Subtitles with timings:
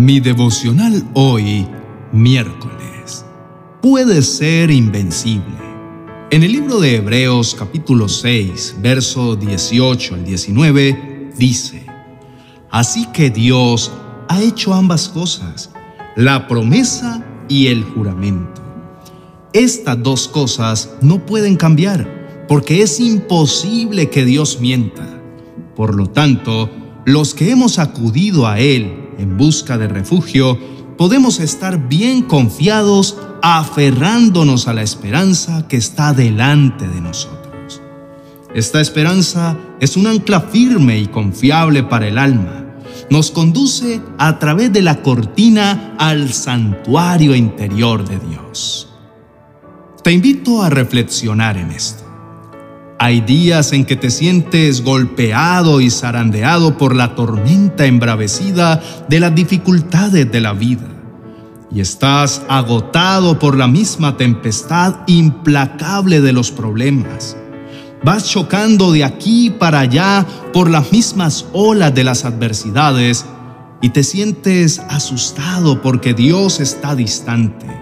[0.00, 1.66] Mi devocional hoy,
[2.10, 3.26] miércoles,
[3.82, 5.58] puede ser invencible.
[6.30, 11.84] En el libro de Hebreos capítulo 6, verso 18 al 19, dice,
[12.70, 13.92] Así que Dios
[14.30, 15.70] ha hecho ambas cosas,
[16.16, 18.62] la promesa y el juramento.
[19.52, 25.20] Estas dos cosas no pueden cambiar, porque es imposible que Dios mienta.
[25.76, 26.70] Por lo tanto,
[27.04, 30.58] los que hemos acudido a Él en busca de refugio,
[30.96, 37.80] podemos estar bien confiados aferrándonos a la esperanza que está delante de nosotros.
[38.54, 42.66] Esta esperanza es un ancla firme y confiable para el alma.
[43.08, 48.88] Nos conduce a través de la cortina al santuario interior de Dios.
[50.02, 52.09] Te invito a reflexionar en esto.
[53.02, 59.34] Hay días en que te sientes golpeado y zarandeado por la tormenta embravecida de las
[59.34, 60.86] dificultades de la vida.
[61.72, 67.38] Y estás agotado por la misma tempestad implacable de los problemas.
[68.04, 73.24] Vas chocando de aquí para allá por las mismas olas de las adversidades
[73.80, 77.80] y te sientes asustado porque Dios está distante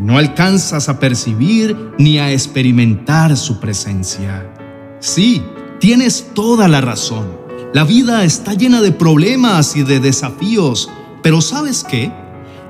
[0.00, 4.57] no alcanzas a percibir ni a experimentar su presencia.
[5.00, 5.42] Sí,
[5.78, 7.38] tienes toda la razón.
[7.72, 10.90] La vida está llena de problemas y de desafíos,
[11.22, 12.10] pero ¿sabes qué?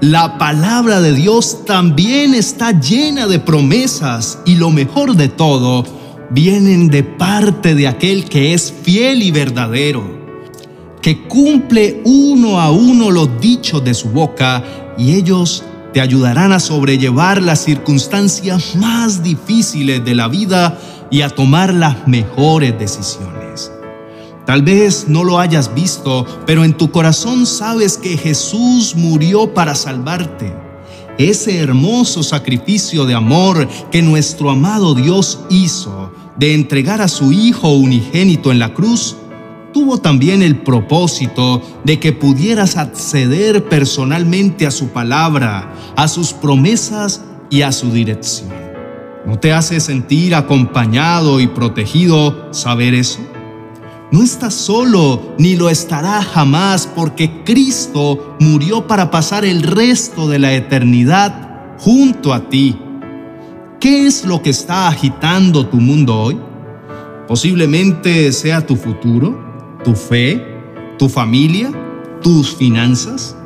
[0.00, 5.84] La palabra de Dios también está llena de promesas y lo mejor de todo,
[6.30, 10.04] vienen de parte de aquel que es fiel y verdadero,
[11.00, 14.62] que cumple uno a uno los dichos de su boca
[14.98, 20.78] y ellos te ayudarán a sobrellevar las circunstancias más difíciles de la vida
[21.10, 23.72] y a tomar las mejores decisiones.
[24.46, 29.74] Tal vez no lo hayas visto, pero en tu corazón sabes que Jesús murió para
[29.74, 30.54] salvarte.
[31.18, 37.68] Ese hermoso sacrificio de amor que nuestro amado Dios hizo de entregar a su Hijo
[37.70, 39.16] unigénito en la cruz
[39.72, 47.22] tuvo también el propósito de que pudieras acceder personalmente a su palabra, a sus promesas
[47.50, 48.67] y a su dirección.
[49.28, 53.20] ¿No te hace sentir acompañado y protegido saber eso?
[54.10, 60.40] No estás solo ni lo estará jamás porque Cristo murió para pasar el resto de
[60.40, 62.76] la eternidad junto a ti.
[63.78, 66.40] ¿Qué es lo que está agitando tu mundo hoy?
[67.28, 69.46] Posiblemente sea tu futuro
[69.84, 70.44] tu fe,
[70.98, 71.70] tu familia,
[72.22, 73.36] tus finanzas.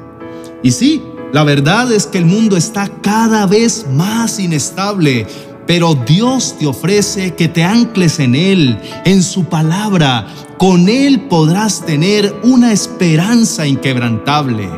[0.63, 5.27] Y sí, la verdad es que el mundo está cada vez más inestable,
[5.67, 10.27] pero Dios te ofrece que te ancles en Él, en su palabra.
[10.59, 14.69] Con Él podrás tener una esperanza inquebrantable,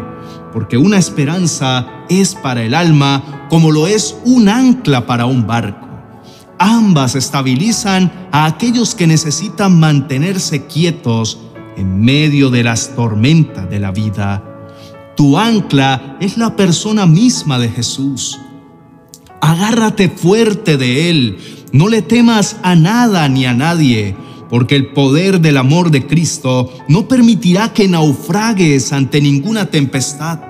[0.52, 5.88] porque una esperanza es para el alma como lo es un ancla para un barco.
[6.58, 11.38] Ambas estabilizan a aquellos que necesitan mantenerse quietos
[11.76, 14.42] en medio de las tormentas de la vida.
[15.16, 18.40] Tu ancla es la persona misma de Jesús.
[19.44, 21.36] Agárrate fuerte de Él.
[21.70, 24.16] No le temas a nada ni a nadie,
[24.48, 30.40] porque el poder del amor de Cristo no permitirá que naufragues ante ninguna tempestad.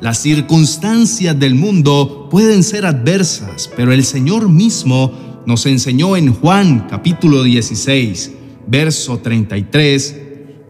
[0.00, 6.86] Las circunstancias del mundo pueden ser adversas, pero el Señor mismo nos enseñó en Juan
[6.88, 8.30] capítulo 16,
[8.68, 10.16] verso 33,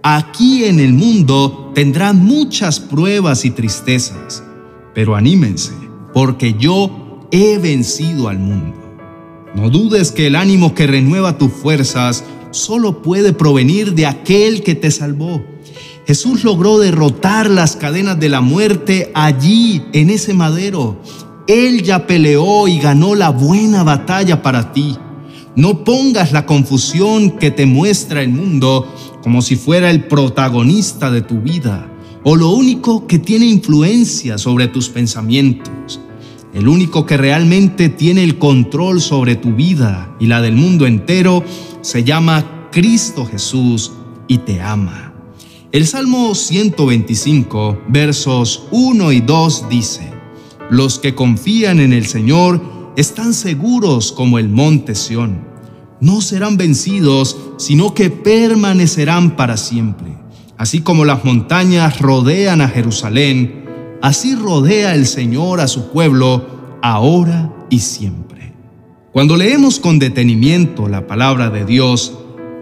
[0.03, 4.43] aquí en el mundo tendrán muchas pruebas y tristezas,
[4.95, 5.75] pero anímense,
[6.15, 8.77] porque yo he vencido al mundo.
[9.55, 14.75] No dudes que el ánimo que renueva tus fuerzas solo puede provenir de aquel que
[14.75, 15.43] te salvó.
[16.06, 21.00] Jesús logró derrotar las cadenas de la muerte allí, en ese madero.
[21.47, 24.97] Él ya peleó y ganó la buena batalla para ti.
[25.55, 31.22] No pongas la confusión que te muestra el mundo como si fuera el protagonista de
[31.22, 31.91] tu vida
[32.22, 36.01] o lo único que tiene influencia sobre tus pensamientos.
[36.54, 41.45] El único que realmente tiene el control sobre tu vida y la del mundo entero
[41.83, 43.92] se llama Cristo Jesús
[44.27, 45.12] y te ama.
[45.72, 50.10] El Salmo 125, versos 1 y 2 dice,
[50.71, 55.48] Los que confían en el Señor están seguros como el monte Sión
[56.01, 60.16] no serán vencidos, sino que permanecerán para siempre.
[60.56, 63.58] Así como las montañas rodean a Jerusalén,
[64.03, 66.47] así rodea el Señor a su pueblo
[66.83, 68.53] ahora y siempre.
[69.12, 72.12] Cuando leemos con detenimiento la palabra de Dios,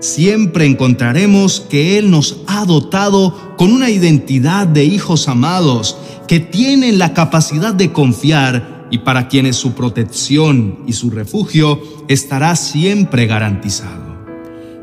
[0.01, 5.97] siempre encontraremos que Él nos ha dotado con una identidad de hijos amados
[6.29, 12.55] que tienen la capacidad de confiar y para quienes su protección y su refugio estará
[12.57, 14.17] siempre garantizado.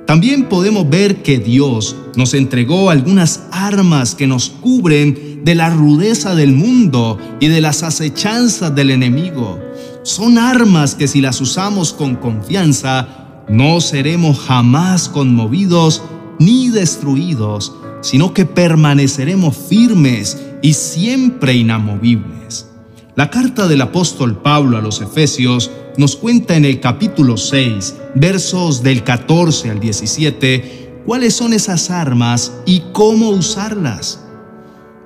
[0.05, 6.35] También podemos ver que Dios nos entregó algunas armas que nos cubren de la rudeza
[6.35, 9.59] del mundo y de las acechanzas del enemigo.
[10.03, 16.01] Son armas que si las usamos con confianza, no seremos jamás conmovidos
[16.39, 22.67] ni destruidos, sino que permaneceremos firmes y siempre inamovibles.
[23.15, 28.81] La carta del apóstol Pablo a los Efesios nos cuenta en el capítulo 6, versos
[28.81, 34.21] del 14 al 17, cuáles son esas armas y cómo usarlas.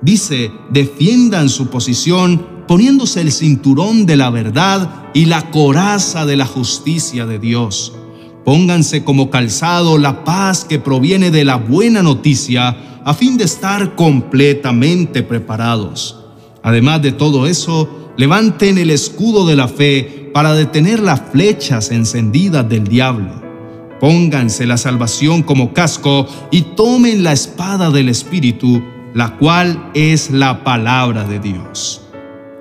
[0.00, 6.46] Dice, defiendan su posición poniéndose el cinturón de la verdad y la coraza de la
[6.46, 7.94] justicia de Dios.
[8.44, 13.96] Pónganse como calzado la paz que proviene de la buena noticia a fin de estar
[13.96, 16.16] completamente preparados.
[16.62, 22.68] Además de todo eso, levanten el escudo de la fe para detener las flechas encendidas
[22.68, 23.42] del diablo.
[24.00, 28.82] Pónganse la salvación como casco y tomen la espada del Espíritu,
[29.14, 32.02] la cual es la palabra de Dios.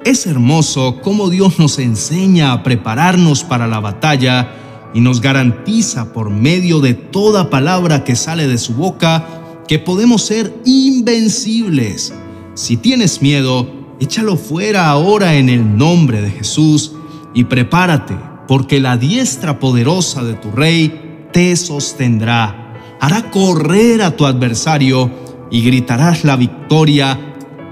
[0.05, 4.53] Es hermoso cómo Dios nos enseña a prepararnos para la batalla
[4.93, 9.25] y nos garantiza por medio de toda palabra que sale de su boca
[9.67, 12.13] que podemos ser invencibles.
[12.53, 13.69] Si tienes miedo,
[13.99, 16.93] échalo fuera ahora en el nombre de Jesús
[17.33, 18.17] y prepárate,
[18.47, 25.11] porque la diestra poderosa de tu rey te sostendrá, hará correr a tu adversario
[25.49, 27.17] y gritarás la victoria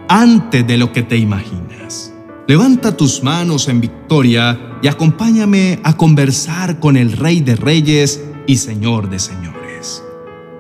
[0.08, 2.14] antes de lo que te imaginas.
[2.48, 8.58] Levanta tus manos en victoria y acompáñame a conversar con el Rey de Reyes y
[8.58, 10.04] Señor de Señores.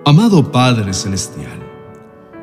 [0.04, 1.60] Amado Padre Celestial,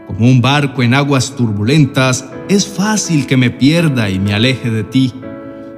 [0.07, 4.85] como un barco en aguas turbulentas, es fácil que me pierda y me aleje de
[4.85, 5.13] ti,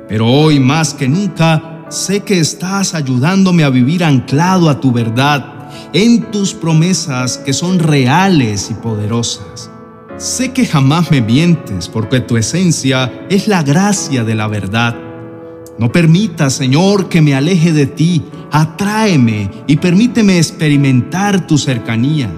[0.08, 5.53] pero hoy más que nunca sé que estás ayudándome a vivir anclado a tu verdad
[5.92, 9.70] en tus promesas que son reales y poderosas.
[10.16, 14.96] Sé que jamás me mientes porque tu esencia es la gracia de la verdad.
[15.78, 18.22] No permita, Señor, que me aleje de ti.
[18.52, 22.30] Atráeme y permíteme experimentar tu cercanía.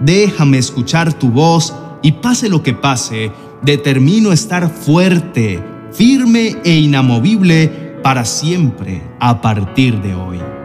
[0.00, 3.30] Déjame escuchar tu voz y pase lo que pase,
[3.62, 5.62] determino estar fuerte,
[5.92, 7.68] firme e inamovible
[8.02, 10.61] para siempre a partir de hoy.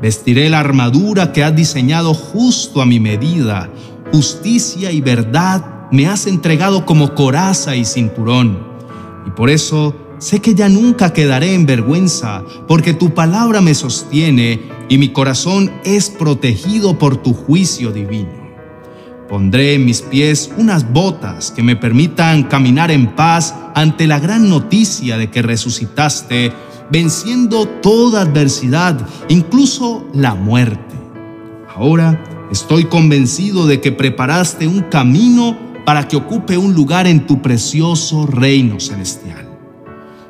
[0.00, 3.70] Vestiré la armadura que has diseñado justo a mi medida.
[4.12, 8.58] Justicia y verdad me has entregado como coraza y cinturón.
[9.26, 14.62] Y por eso sé que ya nunca quedaré en vergüenza, porque tu palabra me sostiene
[14.88, 18.44] y mi corazón es protegido por tu juicio divino.
[19.28, 24.48] Pondré en mis pies unas botas que me permitan caminar en paz ante la gran
[24.48, 26.52] noticia de que resucitaste
[26.94, 28.96] venciendo toda adversidad,
[29.28, 30.94] incluso la muerte.
[31.74, 37.42] Ahora estoy convencido de que preparaste un camino para que ocupe un lugar en tu
[37.42, 39.44] precioso reino celestial.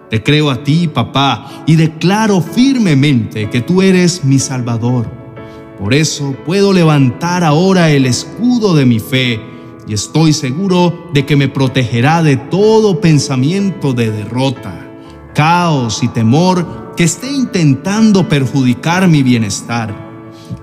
[0.08, 5.06] Te creo a ti, papá, y declaro firmemente que tú eres mi Salvador.
[5.78, 9.38] Por eso puedo levantar ahora el escudo de mi fe
[9.86, 14.83] y estoy seguro de que me protegerá de todo pensamiento de derrota
[15.34, 19.94] caos y temor que esté intentando perjudicar mi bienestar.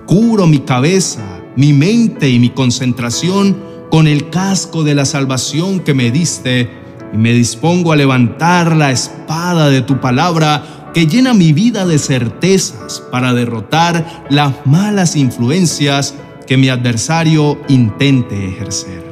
[0.05, 1.21] Cubro mi cabeza,
[1.55, 3.57] mi mente y mi concentración
[3.91, 6.69] con el casco de la salvación que me diste
[7.13, 11.99] y me dispongo a levantar la espada de tu palabra que llena mi vida de
[11.99, 16.15] certezas para derrotar las malas influencias
[16.47, 19.11] que mi adversario intente ejercer.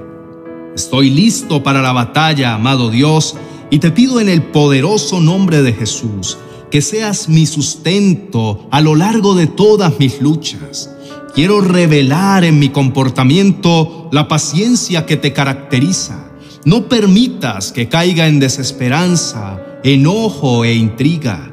[0.75, 3.35] Estoy listo para la batalla, amado Dios,
[3.69, 6.37] y te pido en el poderoso nombre de Jesús
[6.69, 10.91] que seas mi sustento a lo largo de todas mis luchas.
[11.33, 16.29] Quiero revelar en mi comportamiento la paciencia que te caracteriza.
[16.65, 21.51] No permitas que caiga en desesperanza, enojo e intriga.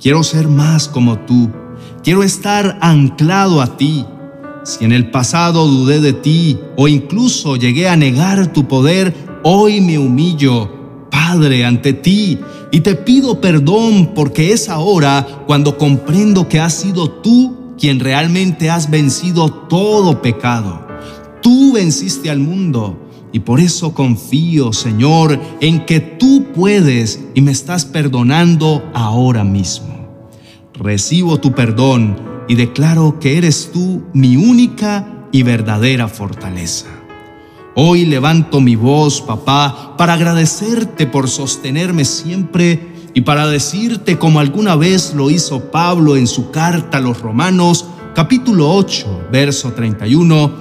[0.00, 1.50] Quiero ser más como tú.
[2.02, 4.04] Quiero estar anclado a ti.
[4.64, 9.80] Si en el pasado dudé de ti o incluso llegué a negar tu poder, hoy
[9.80, 10.73] me humillo
[11.14, 12.40] Padre, ante ti
[12.72, 18.68] y te pido perdón porque es ahora cuando comprendo que has sido tú quien realmente
[18.68, 20.84] has vencido todo pecado.
[21.40, 22.98] Tú venciste al mundo
[23.32, 30.26] y por eso confío, Señor, en que tú puedes y me estás perdonando ahora mismo.
[30.74, 32.16] Recibo tu perdón
[32.48, 37.03] y declaro que eres tú mi única y verdadera fortaleza.
[37.76, 44.76] Hoy levanto mi voz, papá, para agradecerte por sostenerme siempre y para decirte como alguna
[44.76, 50.52] vez lo hizo Pablo en su carta a los Romanos, capítulo 8, verso 31,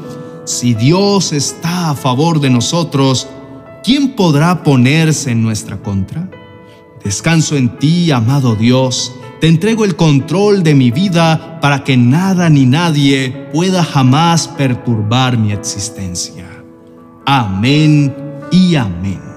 [0.46, 3.28] si Dios está a favor de nosotros,
[3.84, 6.32] ¿quién podrá ponerse en nuestra contra?
[7.04, 12.50] Descanso en ti, amado Dios, te entrego el control de mi vida para que nada
[12.50, 16.53] ni nadie pueda jamás perturbar mi existencia.
[17.26, 18.14] Amén
[18.52, 19.33] y amén.